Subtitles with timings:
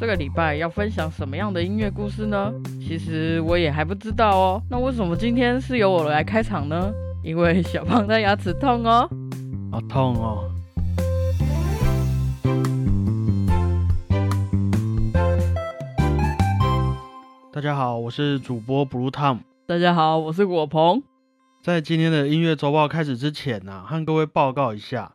[0.00, 2.52] 这个礼拜要分享什么样的音乐故事呢？
[2.80, 4.62] 其实我也还不知道哦。
[4.70, 6.92] 那为什么今天是由我来开场呢？
[7.24, 9.10] 因为小胖的牙齿痛哦。
[9.72, 10.48] 好痛哦！
[17.52, 19.40] 大家好，我是主播 Blue Tom。
[19.66, 21.02] 大家好，我是果鹏。
[21.60, 25.14] 在今天的音乐周报开始之前呢、和各位报告一下，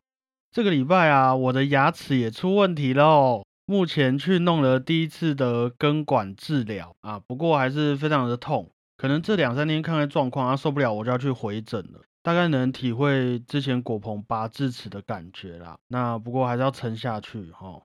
[0.51, 3.43] 这个礼拜啊，我的牙齿也出问题喽。
[3.65, 12.01] 目前去弄了第一次的根管治疗啊，不过还是非常的痛，可能这两三天看看状况，啊受不了我就要去回诊了。
[12.21, 15.77] 大概能体会之前果鹏拔智齿的感觉啦。
[15.89, 17.81] 那不过还是要撑下去哈，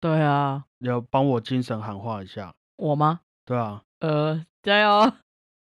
[0.00, 3.20] 对啊，要帮我精神喊话一下，我吗？
[3.44, 5.12] 对啊，呃，加油！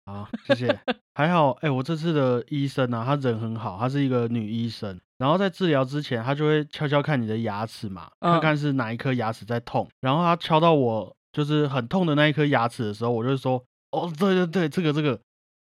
[0.06, 0.80] 好，谢谢。
[1.14, 5.00] 还好，哎、我这次的医生啊，他人很好，她是一个女医生。
[5.22, 9.88] 然后在治疗之前，他就会敲敲看你的牙齿嘛，嗯看看是哪一颗牙齿在痛。
[10.00, 13.62] 然后他敲到我就是很痛的那一颗牙齿的时候，我就会说，
[13.92, 15.16] 哦，对对对，这个这个。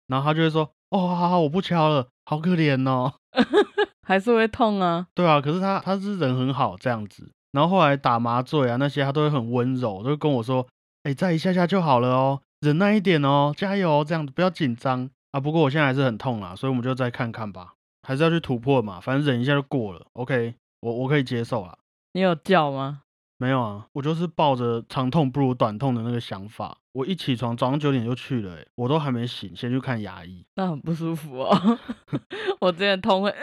[0.06, 3.12] 然后他就会说，哦，好好，我不敲了，好可怜哦。
[4.08, 5.06] 还是会痛啊。
[5.14, 7.30] 对啊，可是他他是人很好这样子。
[7.52, 10.66] 然后后来打麻醉啊那些，他都会很温柔，都会跟我说，
[11.02, 15.38] 哎，再一下下就好了哦，忍耐一点哦，加油哦，这样子不要紧张啊。
[15.38, 20.06] 不过我现在还是很痛啦，所以我们就再看看吧，还是要去突破嘛，反正忍一下就过了。
[20.14, 21.76] OK，我我可以接受啦。
[22.12, 23.02] 你有叫吗？
[23.38, 26.76] 没有啊，我就是抱着长痛不如短痛的那个想法。
[26.92, 30.44] 我一起床早上九点就去了、欸，我都还没醒，先去看牙医。
[30.56, 31.78] 那很不舒服哦。
[32.60, 33.34] 我之前痛会，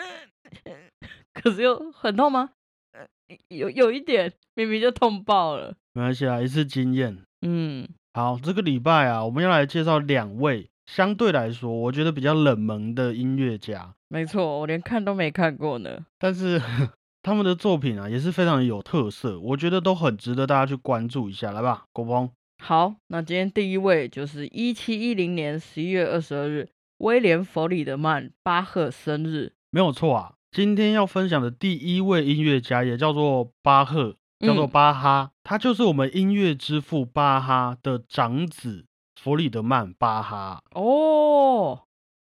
[1.33, 2.49] 可是又很痛吗？
[2.91, 3.07] 呃
[3.47, 5.73] 有有一点，明明就痛爆了。
[5.93, 7.23] 没关系啊，一次经验。
[7.41, 16.05] 嗯，好，这个礼拜啊，我们要来介绍两位相对来说我觉得比较冷门的音乐家，没错，我连看都没看过呢。
[16.17, 16.59] 但是
[17.21, 21.51] 他们的作品啊也是非常的有特色，我觉得都很值得大家去关注一下。
[21.51, 22.31] 来吧，国峰。
[22.63, 26.69] 好，那今天第一位就是一七一零年十一月二十二日，
[26.99, 29.53] 威廉·弗里德曼巴赫生日。
[29.69, 38.85] 没有错啊，今天要分享的第一位音乐家也叫做巴赫，叫做嗯巴哈，他就是我们音乐之父巴哈的长子
[39.17, 40.61] 弗里德曼巴哈。
[40.75, 41.81] 哦，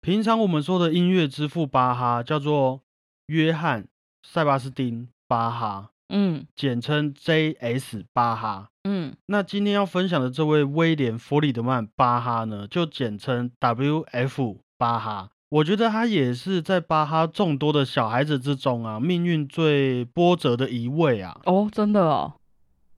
[0.01, 2.83] 平常我们说的音乐之父巴哈叫做
[3.27, 3.83] 约翰·
[4.23, 8.05] 塞巴斯丁·巴哈，嗯简称 J.S.
[8.13, 8.71] 巴哈。
[8.85, 14.61] 嗯，那今天要分享的这位威廉·弗里德曼巴哈呢，就简称 W.F.
[14.79, 15.31] 巴哈。
[15.51, 21.41] 我觉得他也是在巴哈众多的小孩子之中啊，命运最波折的一位啊。
[21.45, 22.35] 哦，真的哦，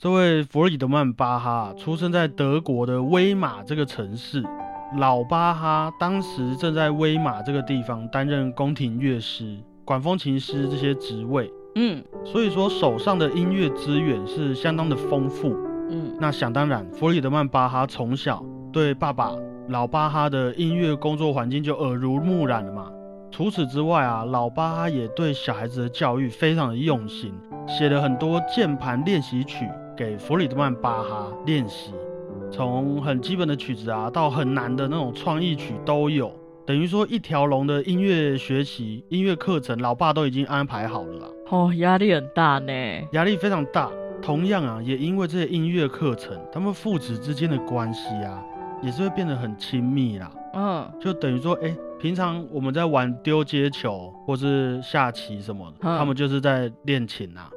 [0.02, 4.42] 这位弗里德曼巴哈出生在德国的威玛这个城市。
[4.96, 15.54] 老巴哈当时正在威玛这个地方担任宫廷乐师、管风琴师这些职位，嗯所以说手上的音乐资源是相当的丰富。
[15.90, 19.30] 嗯，那想当然，弗里德曼巴哈从小对爸爸
[19.68, 22.90] 老巴哈的音乐工作环境就耳濡目染了嘛。
[23.30, 27.34] 除此之外啊，老巴哈也对小孩子的教育非常的用心，
[27.68, 29.68] 写了很多键盘练习曲
[30.00, 31.92] 给弗里德曼巴哈练习，
[32.50, 36.32] 从很基本的曲子啊，到很难的那种创意曲都有。
[36.64, 41.26] 等于说一条龙的音乐学习、音乐课程，老爸都已经安排好了啦。
[41.50, 42.72] 哦，压力很大呢。
[43.12, 43.90] 压力非常大。
[44.22, 48.42] 同样啊，也因为这些音乐课程，他们父子之间的关系啊，
[48.82, 50.32] 也是会变得很亲密啦。
[50.54, 57.50] 嗯就等于说，哎、平常我们在玩丢接球或是下棋什么的，嗯他们就是在练琴啊。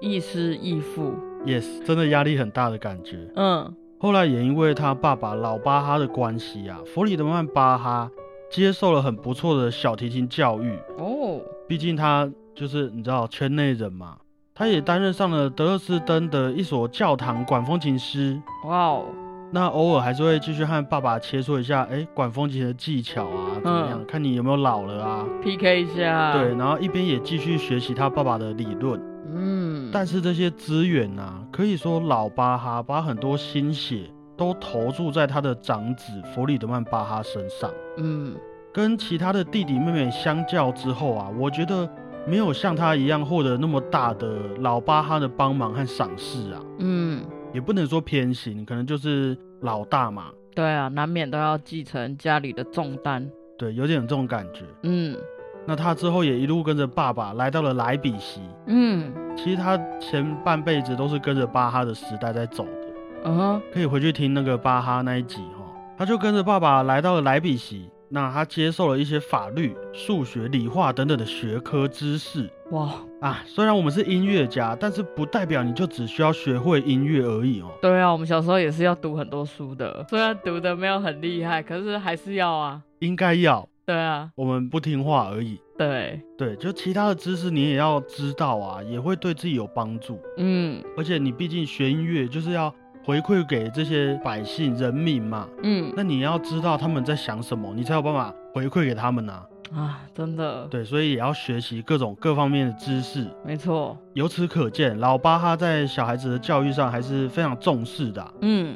[0.00, 1.14] 亦师亦父。
[1.46, 3.18] Yes，真的压力很大的感觉。
[3.36, 8.10] 嗯后来也因为他爸爸老巴哈的关系啊，弗里德曼巴哈
[8.50, 10.78] 接受了很不错的小提琴教育。
[10.98, 14.16] 哦，毕竟他就是你知道圈内人嘛，
[14.54, 18.38] 他也担任上了德勒斯登的一所教堂管风琴师。
[18.66, 19.04] 哇哦，
[19.52, 24.00] 那偶尔还是会继续和爸爸切磋一下，哎，管风琴的技巧啊，怎么样？
[24.02, 26.34] 嗯看你有没有老了啊？PK 一下。
[26.34, 29.00] 对，，然后一边也继续学习他爸爸的理论。
[29.26, 29.53] 嗯，
[29.94, 37.70] 但是这些资源啊，可以说老巴哈把很多心血都投注在他的长子弗里德曼巴哈身上。
[37.98, 38.34] 嗯
[38.72, 41.88] 跟其他的弟弟妹妹相较之后啊，我觉得
[42.26, 53.30] 没有像他一样获得那么大的老巴哈的帮忙和赏识啊，嗯，也不能说偏心，可能就是老大嘛，对啊，难免都要继承家里的重担。
[53.56, 54.64] 对，有点这种感觉。
[54.82, 55.16] 嗯
[55.66, 62.94] 那他之后也一路跟着爸爸来到了莱比锡，嗯其实他前半辈子都是跟着巴哈的时代在走的，
[63.24, 65.64] 嗯哼，可以回去听那个巴哈那一集哈、
[65.98, 73.42] 他就跟着爸爸来到了莱比锡，那他接受了一些法律、数学、理化等等的学科知识哇，啊。
[73.44, 77.70] 虽然我们是音乐家，但是不代表你就只需要学会音乐而已哦。
[77.82, 82.82] 对啊，我们小时候也是要读很多书的，虽然读的没有很厉害，可是还是要啊。
[83.00, 85.60] 应该要，对啊，我们不听话而已。
[85.76, 90.18] 对，对，就其他的知识你也要知道啊，也会对自己有帮助。
[90.38, 92.72] 嗯而且你毕竟学音乐就是要
[93.04, 99.42] 回馈给这些百姓人民嘛，嗯那你要知道他们在想什么，你才有办法回馈给他们呐、
[99.74, 103.26] 啊，真的，对，所以也要学习各种各方面的知识。
[103.44, 108.74] 没错，由此可见，老巴哈在小孩子的教育上还是非常重视的啊、嗯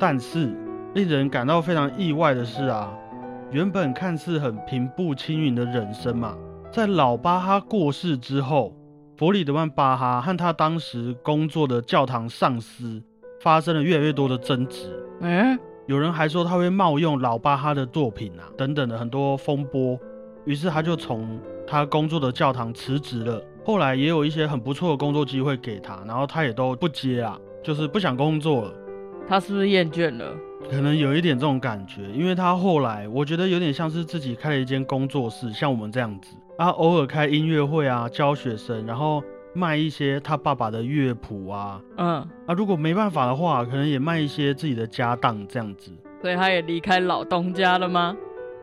[0.00, 0.56] 但是
[0.94, 2.92] 令人感到非常意外的是啊，
[3.50, 6.36] 原本看似很平步青云的人生嘛，
[6.70, 8.76] 在老巴哈过世之后，
[9.16, 13.02] 弗里德曼巴哈和他当时工作的教堂上司
[13.40, 14.94] 发生了越来越多的争执。
[15.20, 19.98] 嗯有人还说他会冒用老巴哈的作品啊，等等的很多风波，
[20.44, 23.42] 于是他就从他工作的教堂辞职了。
[23.64, 28.74] 后来也有一些很不错的工作机会给他，然后他也都不接啊，就是不想工作了。
[29.28, 30.34] 他是不是厌倦了？
[30.70, 39.22] 可能有一点这种感觉，因为他后来我觉得有点像是自己开了一间工作室，像我们这样子啊，偶尔开音乐会啊，教学生，然后
[39.54, 42.16] 卖一些他爸爸的乐谱啊嗯，
[42.46, 45.92] 啊，如果没办法的话，可能也卖一些自己的家当这样子。
[46.20, 48.16] 所以他也离开老东家了吗？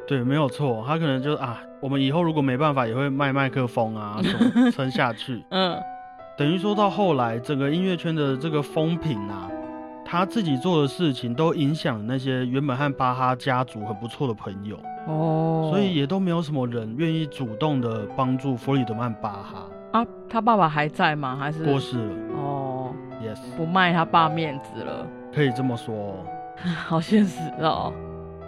[0.07, 5.43] 对，没有错，他可能就啊，我们以后如果没办法，也会卖麦克风啊， 什么撑下去。
[5.49, 5.77] 嗯
[6.37, 9.49] 等于说到后来，整个音乐圈的这个风评啊，
[10.05, 19.67] 他自己做的事情都影响了那些原本和巴哈家族很不错的朋友，哦，所以也都没有什么人愿意主动的帮助弗里德曼巴哈。
[19.91, 21.35] 啊，他爸爸还在吗？
[21.35, 26.15] 还是过世了哦，，yes，不卖他爸面子了，可以这么说哦。
[26.87, 27.91] 好现实哦。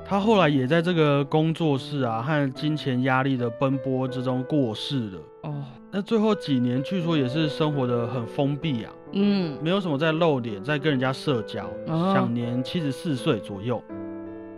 [0.06, 5.19] 他后来也在这个工作室啊和金钱压力的奔波之中过世了。
[5.44, 5.56] 哦，
[5.98, 13.84] 那最后几年，据说也是生活的很封闭啊，嗯没有什么在露脸，在跟人家社交，哦享年七十四岁左右。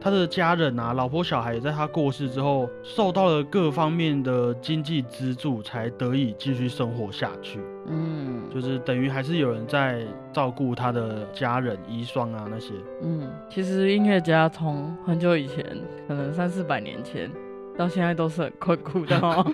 [0.02, 7.62] 他的家人啊，老婆小孩也在他过世之后，受到了各方面的经济资助，才得以继续生活下去。
[7.88, 12.74] 嗯就是等于还是有人在照顾他的家人、遗孀啊那些。
[13.02, 15.66] 嗯，其实音乐家从很久以前，
[16.06, 17.32] 可能三四百年前，
[17.78, 19.46] 到现在都是很困苦的哦。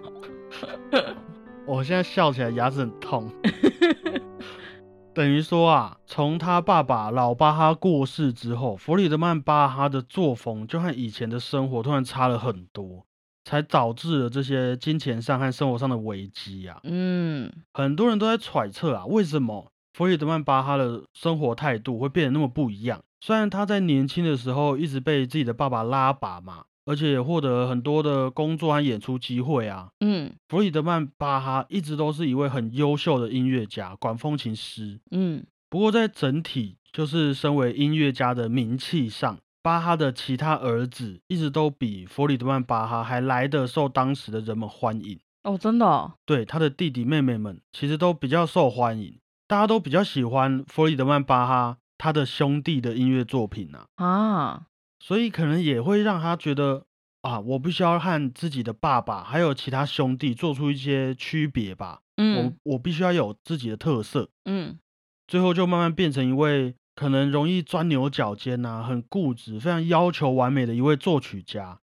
[1.68, 3.32] 我现在笑起来牙齿很痛。
[5.14, 13.06] 等于说啊，从他爸爸老巴哈过世之后，弗里德曼巴哈的作风就和以前的生活突然差了很多，
[13.46, 16.80] 才导致了这些金钱上和生活上的危机啊。
[16.84, 23.02] 嗯很多人都在揣测啊，为什么弗里德曼巴哈的生活态度会变得那么不一样？
[23.22, 30.32] 虽然他在年轻的时候一直被自己的爸爸拉拔嘛，而且也获得很多的工作和演出机会啊，嗯。
[30.48, 35.00] 弗里德曼巴哈一直都是一位很优秀的音乐家、管风琴师。
[35.12, 35.46] 嗯。
[35.70, 45.20] 不过在整体就是身为音乐家的名气上，巴哈的其他儿子一直都比弗里德曼巴哈还来得受当时的人们欢迎。
[45.44, 54.64] 哦，真的、哦，对他的弟弟妹妹们其实都比较受欢迎，大家都比较喜欢弗里德曼巴哈他的兄弟的音乐作品啊，啊，
[55.00, 56.86] 所以可能也会让他觉得
[57.22, 62.56] 啊，我必须要和自己的爸爸还有其他兄弟做出一些区别吧，嗯。
[62.64, 64.78] 我我必须要有自己的特色，嗯。
[65.28, 71.80] 最后就慢慢变成一位可能容易钻牛角尖呐、很固执、非常要求完美的一位作曲家。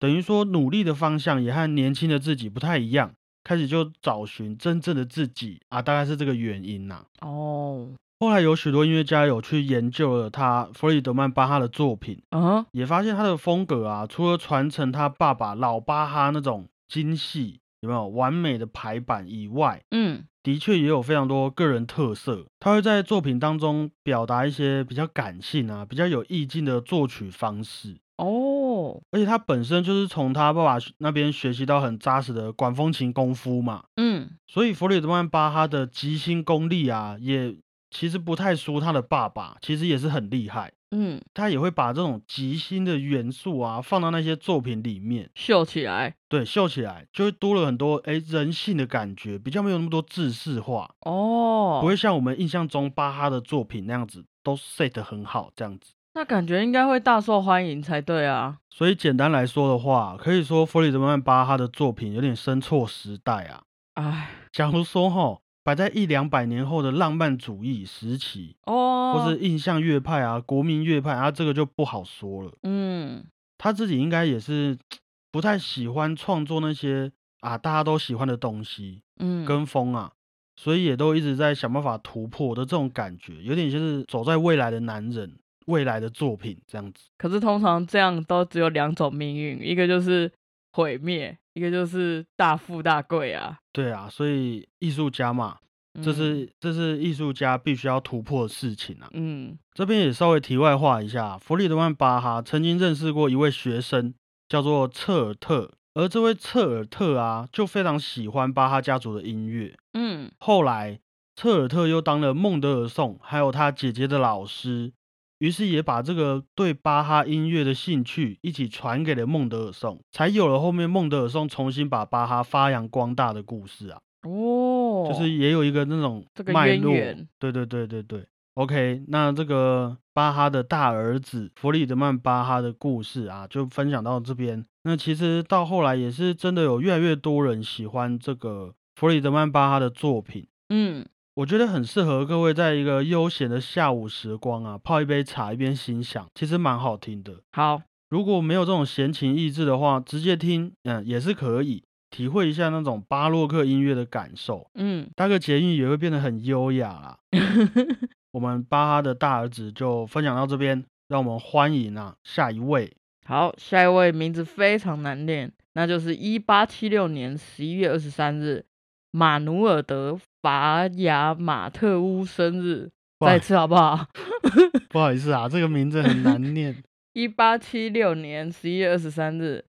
[0.00, 22.44] 等于说，努力的方向也和年轻的自己不太一样，开始就找寻真正的自己啊，大概是这个原因呐、哦，后来有许多音乐家有去研究了他弗里德曼巴哈的作品，嗯也发现他的风格啊，除了传承他爸爸老巴哈那种精细有没有完美的排版以外，嗯的确也有非常多个人特色。
[22.58, 27.96] 他会在作品当中表达一些比较感性啊、比较有意境的作曲方式。
[28.18, 37.56] 哦，而且他本身就是从他爸爸那边学习到很扎实的管风琴功夫嘛，嗯所以弗里德曼巴哈的即兴功力啊，也
[37.90, 40.72] 其实不太输他的爸爸，其实也是很厉害。
[40.92, 55.92] 嗯，他也会把这种即兴的元素啊放到那些作品里面，秀起来，对，秀起来就会多了很多哎人性的感觉，比较没有那么多制式化，哦，不会像我们印象中巴哈的作品那样子都 set 得很好这样子。
[56.14, 58.58] 那感觉应该会大受欢迎才对啊。
[58.68, 63.62] 所以简单来说的话，可以说弗里德曼巴哈的作品有点生错时代啊。
[63.94, 65.38] 哎，假如说哈，
[65.70, 72.50] 摆在一两百年后的浪漫主义时期，哦，或是印象乐派啊、国民乐派啊，这个就不好说了。
[72.64, 73.24] 嗯
[73.56, 74.76] 他自己应该也是
[75.30, 80.10] 不太喜欢创作那些啊大家都喜欢的东西，嗯，跟风啊，
[80.56, 87.04] 所以也都一直在想办法突破的这种感觉，有点像是走在未来的男人，未来的作品这样子。
[87.16, 90.32] 可是通常这样都只有两种命运，一个就是
[90.72, 93.58] 毁灭，一个就是大富大贵啊。
[93.72, 95.58] 对啊，所以艺术家嘛，
[96.02, 99.08] 这嗯是这是艺术家必须要突破的事情啊。
[99.12, 104.12] 嗯这边也稍微题外话一下，弗里德曼巴哈曾经认识过一位学生，
[104.48, 109.76] 叫做策尔特，而这位策尔特啊，就非常喜欢巴哈家族的音乐。
[109.94, 111.00] 嗯后来，
[111.36, 114.92] 策尔特又当了孟德尔颂还有他姐姐的老师，
[115.40, 124.00] 于是也把这个对巴哈音乐的兴趣一起传给了孟德尔颂，才有了后面孟德尔颂重新把巴哈发扬光大的故事啊。
[124.22, 127.28] 哦，就是也有一个那种这个脉络渊源。
[127.38, 128.26] 对对对对对。
[128.54, 134.66] OK，那这个巴哈的大儿子弗里德曼巴哈的故事啊，就分享到这边。
[134.82, 140.46] 那其实到后来也是真的有越来越多人喜欢这个弗里德曼巴哈的作品。
[140.68, 147.40] 嗯我觉得很适合各位在一个悠闲的下午时光啊，泡一杯茶一边欣赏，其实蛮好听的。
[147.52, 154.68] 好，如果没有这种闲情逸致的话，直接听，嗯，也是可以体会一下那种巴洛克音乐的感受。
[154.74, 157.18] 嗯搭个捷运也会变得很优雅啦。
[158.32, 162.92] 我们巴哈的大儿子就分享到这边，让我们欢迎啊下一位。
[163.24, 168.64] 好，下一位名字非常难念，那就是一八七六年十一月二十三日，
[169.12, 172.90] 马努尔德法雅马特乌生日。
[173.20, 174.06] 再一次好不好？
[174.88, 176.82] 不好意思啊，这个名字很难念。
[177.12, 179.64] 一八七六年十一月二十三日，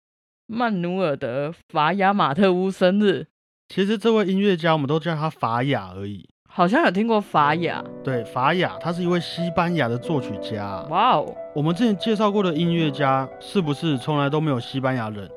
[0.48, 3.28] 曼努尔德法雅马特乌生日。
[3.68, 6.30] 其实这位音乐家我们都叫他法雅而已。
[6.48, 10.88] 好像有听过法雅，对，法雅他是一位西班牙的作曲家啊。
[10.90, 15.30] 哇哦，我们之前介绍过的音乐家是不是从来都没有西班牙人？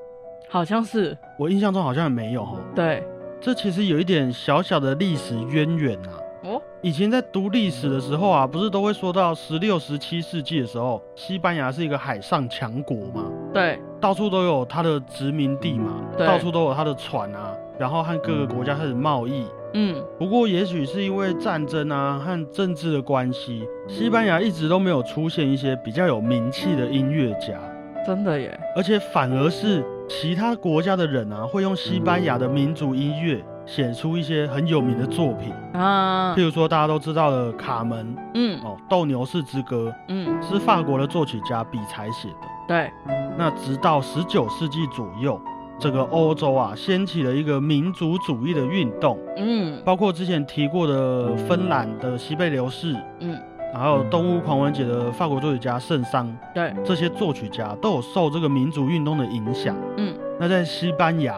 [0.50, 2.58] 好像是我印象中好像也没有哈。
[2.74, 3.02] 对
[3.44, 6.16] 这其实有一点小小的历史渊源啊。
[6.44, 13.78] 哦，以前在读历史的时候啊，不是都会说到十六、十七世纪的时候，西班牙是一个海上强国嘛，对。
[14.00, 19.44] 到处都有它的殖民地嘛，到处都有它的船啊，然后和各个国家开始贸易。
[19.74, 20.02] 嗯。
[20.18, 27.60] 不过，也许是因为战争啊和政治的关系，西班牙一直都没有出现一些比较有名气的音乐家，
[28.06, 35.52] 真的耶，而且反而是其他国家的人啊，会用西班牙的民族音乐写出一些很有名的作品。
[35.72, 36.34] 啊。
[36.36, 38.60] 譬，如说大家都知道的《卡门》嗯。
[38.62, 42.48] 哦，《斗牛士之歌嗯，》是法国的作曲家比才写的。
[42.66, 42.90] 对，
[43.36, 45.40] 那直到十九世纪左右，
[45.78, 53.38] 这个欧洲啊掀起了一个民族主义的运动，嗯包括之前提过的芬兰的西贝流士，嗯，
[53.74, 59.76] 还有动物狂欢节的法国作曲家圣桑，对，这些作曲家都有受这个民族运动的影响。
[59.96, 61.36] 嗯，那在西班牙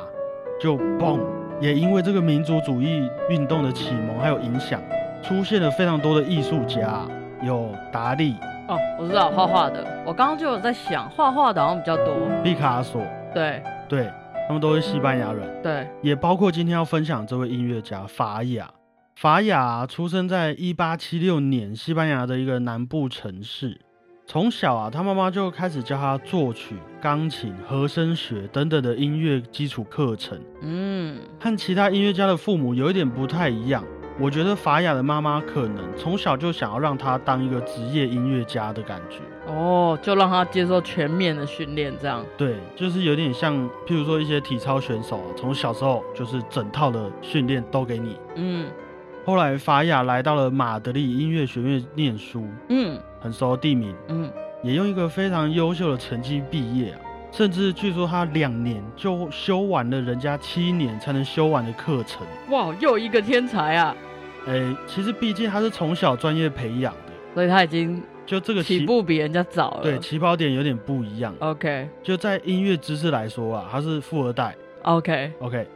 [0.60, 1.18] 就嘣，
[1.60, 4.80] 也因为这个民族主义运动的启蒙还有影响，
[5.22, 7.02] 出现了非常多的艺术家，
[7.42, 8.36] 有达利、
[8.68, 13.02] 哦，我知道画画的，我刚刚就有在想，画画的好像比较多，毕卡索，
[13.34, 13.62] 对。
[13.88, 14.10] 对
[14.48, 18.68] 他们都是西班牙人，对，也包括今天要分享这位音乐家法雅。
[19.16, 23.80] 法雅出生在一八七六年西班牙的一个南部城市。
[24.26, 30.38] 从小啊，他妈妈就开始教他作曲、钢琴、和声学等等的音乐基础课程。
[30.60, 33.82] 嗯和其他音乐家的父母有一点不太一样。
[34.20, 39.20] 我觉得法雅的妈妈可能从小就想要让他当一个职业音乐家的感觉。
[39.50, 43.54] 哦，就让他接受全面的训练，这样，对，就是有点像，
[43.86, 48.18] 譬如说一些体操选手啊，从小时候就是整套的训练都给你。
[48.34, 48.66] 嗯
[49.26, 54.30] 后来法雅来到了马德里音乐学院念书，嗯很熟地名，嗯，
[54.62, 57.00] 也用一个非常优秀的成绩毕业啊。
[57.32, 62.24] 甚至据说他两年就修完了人家七年才能修完的课程。
[62.50, 63.96] 哇，又一个天才啊！
[64.46, 69.82] 哎，其实毕竟他是从小专业培养的，所以他已经就这个起步比人家早了。
[69.82, 71.34] 对起跑点有点不一样。
[71.40, 74.54] ，OK 就在音乐知识来说啊，他是富二代。
[74.82, 75.66] OK，OK，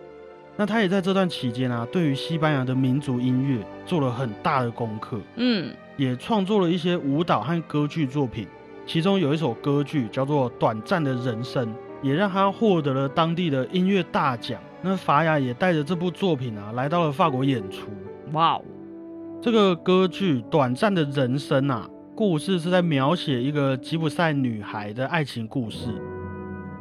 [0.61, 8.47] 那他也在这段期间啊，对于西班牙的民族音乐做了很大的功课，嗯也创作了一些舞蹈和歌剧作品。
[8.87, 11.67] 其中有一首歌剧叫做《短暂的人生》，
[12.03, 14.61] 也让他获得了当地的音乐大奖。
[14.83, 17.89] 那法雅也带着这部作品啊，来到了法国演出。
[18.33, 18.63] 哇哦，
[19.41, 25.89] 这个歌剧《短暂的人生》啊，故事是在描写一个吉普赛女孩的爱情故事。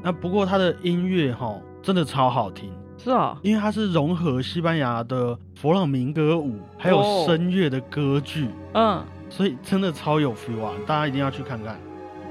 [0.03, 2.69] 那不过她的音乐哈、真的超好听，
[3.01, 10.73] 是啊，因为它是融合西班牙的佛朗明哥舞，还有哦声乐的歌剧，嗯所以真的超有 feel 啊！
[10.85, 11.79] 大家一定要去看看。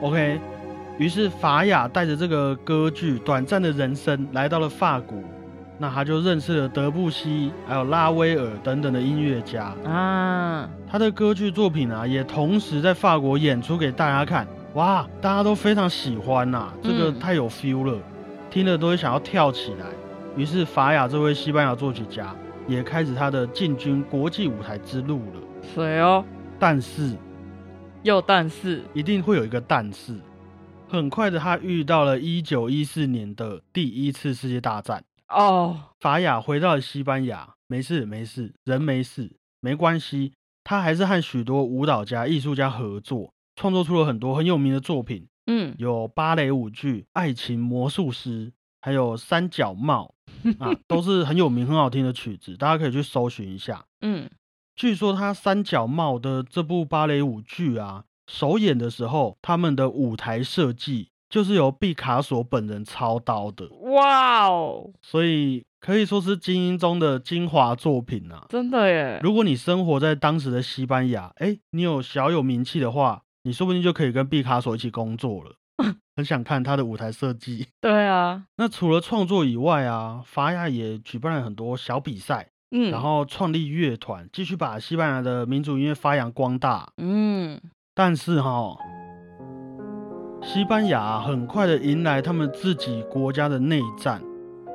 [0.03, 0.41] OK，
[0.99, 5.17] 于是法雅带着这个歌剧短暂的人生来到了法国，
[5.79, 9.73] 那他就认识了德布西，还有拉威尔等等的音乐家。
[9.85, 14.47] 啊，他的歌剧作品啊，也同时在法国演出给大家看。
[14.75, 17.97] 哇，大家都非常喜欢呐、这个嗯太有 feel 了，
[18.51, 19.87] 听了都会想要跳起来。
[20.39, 22.33] 于是法雅这位西班牙作曲家
[22.69, 25.43] 也开始他的进军国际舞台之路了。
[25.75, 26.25] 谁哦，
[26.61, 27.17] 但是
[28.05, 30.17] 又但是，一定会有一个但是，
[30.89, 35.03] 很快的他遇到了一九一四年的第一次世界大战。
[35.29, 40.35] 哦，法雅回到了西班牙，没事没事，人没事，没关系。
[40.63, 48.47] 他还是和许多舞蹈家、艺术家合作，创作出了很多很有名的作品，嗯，有芭蕾舞剧《爱情魔术师》，
[48.81, 50.15] 还有《三角帽》
[50.61, 53.85] 啊，都是很有名、很好听的曲子，大家可以去搜寻一下。
[54.01, 54.29] 嗯，
[54.77, 68.47] 据说他《三角帽》的这部芭蕾舞剧啊，首演的时候，他们的舞台设计就是由毕卡索本人操刀的，哇哦，所以可以说是精英中的精华作品啊。
[68.49, 75.57] 真的耶，如果你生活在当时的西班牙，哎，你有小有名气的话，你说不定就可以跟毕卡索一起工作了。
[76.17, 77.67] 很想看他的舞台设计。
[77.81, 86.89] 对啊，那除了创作以外啊，法雅也举办了很多小比赛，嗯，然后创立乐团，继续把西班牙的民族音乐发扬光大。
[86.97, 87.61] 嗯，
[87.95, 88.77] 但是哈，
[90.43, 94.21] 西班牙很快的迎来他们自己国家的内战。
[94.21, 94.25] 哦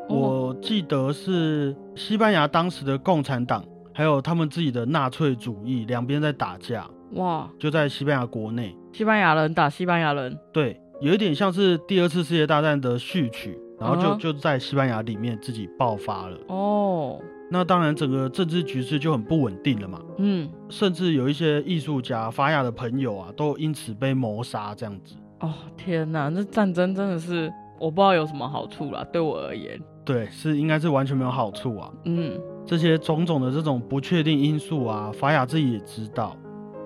[0.10, 8.76] 我记得是西班牙当时的共产党，还有他们自己的纳粹主义，两边在打架，哇，就在西班牙国内。
[8.92, 16.38] 西班牙人打西班牙人，对，有一点像是第二次世界大战的序曲，然后就、就在西班牙里面自己爆发了。
[16.48, 17.20] 哦，
[17.52, 20.00] 那当然，整个政治局势就很不稳定了嘛。
[20.18, 25.16] 嗯，甚至有一些艺术家、法雅的朋友啊，都因此被谋杀这样子。
[25.42, 31.92] 哦，天哪，这战争真的是我不知道有什么好处啦，对我而言，对，是应该是完全没有好处啊。
[32.06, 36.38] 嗯，这些种种的这种不确定因素啊，法雅自己也知道。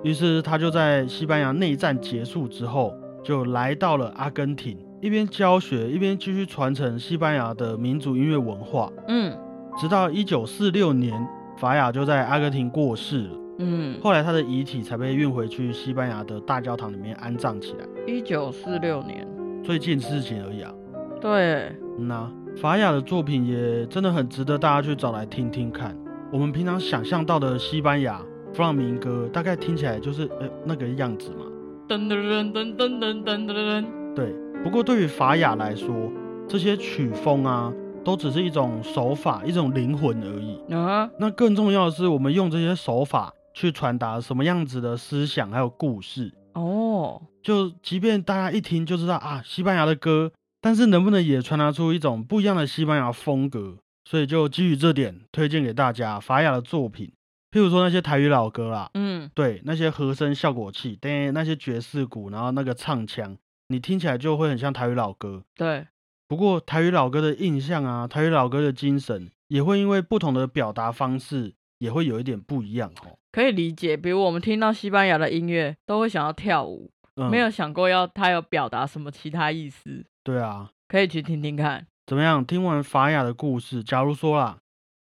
[0.03, 2.93] 于是他就在西班牙内战结束之后，
[3.27, 8.89] 就来到了阿根廷，一边教学，一边继续传承西班牙的民族音乐文化。
[9.09, 9.37] 嗯，
[9.77, 11.13] 直到一九四六年，
[11.57, 13.29] 法雅就在阿根廷过世了。
[13.59, 17.85] 嗯，后来他的遗体才被运回去西班牙的大教堂里面安葬起来。
[18.07, 19.27] 一九四六年，
[19.61, 20.71] 最近事情而已啊。
[21.19, 25.93] 对，嗯呐、法雅的作品也真的很值得大家去找来听听看。
[26.31, 28.21] 我们平常想象到的西班牙
[28.53, 31.45] 弗朗明哥，大概听起来就是呃那个样子嘛。
[31.87, 36.11] 噔噔噔噔噔噔噔噔噔，对，不过对于法雅来说，
[36.45, 37.73] 这些曲风啊，
[38.03, 40.73] 都只是一种手法，一种灵魂而已。
[40.73, 46.33] 啊，那更重要的是，我们用这些手法去传达什么样子的思想还有故事。
[46.55, 53.77] 哦，就即便大家一听就知道啊，西班牙的歌，但是能不能也传达出一种不一样的西班牙风格？
[54.03, 57.11] 所以就基于这点，推荐给大家法雅的作品，
[57.51, 65.43] 譬如说那些台语老歌啦，嗯，对，那些和声效果器，对，那些爵士鼓，然后那个唱腔，你听起来就会很像台语老歌。
[65.55, 65.87] 对，
[66.27, 73.17] 不过台语老歌的印象啊，台语老歌的精神，也会因为不同的表达方式，也会有一点不一样哦。
[73.31, 73.95] 可以理解。
[73.95, 81.87] 比如我们听到西班牙的音乐，都会想要跳舞，嗯，没有想过要他有表达什么其他意思，对啊，可以去听听看。
[82.05, 82.43] 怎么样？
[82.45, 84.57] 听完法雅的故事，假如说啦，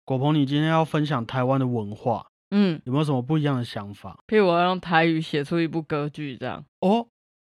[0.04, 4.18] 果鹏，你今天要分享台湾的文化，嗯，有没有什么不一样的想法？
[4.26, 7.06] 譬如我要用台语写出一部歌剧，这样哦，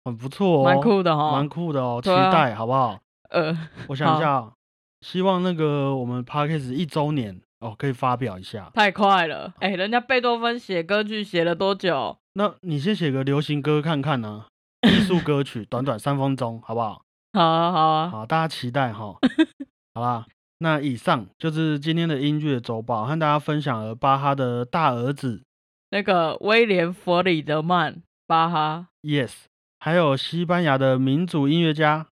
[0.05, 1.31] 很不错哦，蛮酷的哈。
[1.33, 2.99] 蛮酷的哦，期对啊待好不好？
[3.29, 3.55] 呃，
[3.89, 4.53] 我想一下哦，
[5.01, 8.71] 希望那个我们 p a r k a s 一周年哦，可以发表一下。
[8.73, 12.17] 太快了，哎、人家贝多芬写歌剧写了多久？
[12.33, 14.45] 那你先写个流行歌看看呢、
[14.87, 17.01] 艺术歌曲，短短三分钟，好不好？
[17.33, 19.15] 好啊，好啊，好，大家期待哈。
[19.93, 20.25] 好啦，
[20.59, 25.43] 那以上就是今天的音乐周报，和大家分享了巴哈的大儿子
[25.91, 29.31] 那个威廉·弗里德曼巴哈、Yes，
[29.79, 32.07] 还有西班牙的民族音乐家，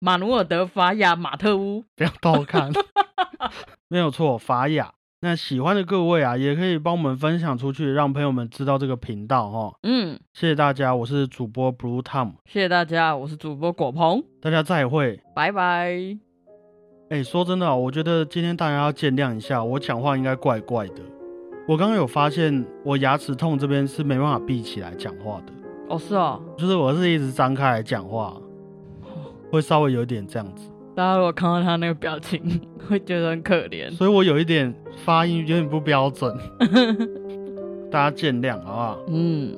[0.00, 1.84] 马努尔德·法雅马特乌。
[1.94, 2.72] 不要偷看，
[3.88, 4.92] 没有错，法雅。
[5.20, 9.72] 那喜欢的各位啊，也可以帮我们分享出去，让朋友们知道这个频道哈。
[9.82, 15.20] 嗯，谢谢大家，我是主播 Blue Tom，谢谢大家，我是主播果鹏，大家再会。
[15.36, 16.31] 拜拜。
[17.12, 20.94] 哎、说真的啊、我觉得今天大家要见谅一下，我讲话应该怪怪的。
[21.68, 25.52] 我刚刚有发现，我牙齿痛这边是没办法闭起来讲话的，
[25.90, 28.34] 哦，是哦，就是我是一直张开来讲话，
[29.50, 33.90] 会稍微有一点这样子，大家如果看到他那个表情，会觉得很可怜。
[33.90, 36.34] 所以我有一点发音有点不标准，
[37.92, 38.98] 大家见谅好不好？
[39.08, 39.54] 嗯。